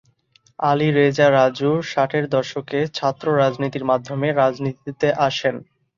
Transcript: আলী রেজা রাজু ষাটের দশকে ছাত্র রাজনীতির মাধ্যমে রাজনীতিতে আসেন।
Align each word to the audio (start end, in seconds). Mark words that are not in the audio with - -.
আলী 0.59 0.87
রেজা 0.91 1.27
রাজু 1.31 1.71
ষাটের 1.91 2.25
দশকে 2.29 2.79
ছাত্র 2.97 3.25
রাজনীতির 3.37 3.87
মাধ্যমে 3.91 4.27
রাজনীতিতে 4.33 5.07
আসেন। 5.27 5.55